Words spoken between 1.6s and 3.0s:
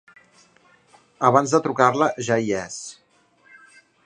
trucar-la ja hi és.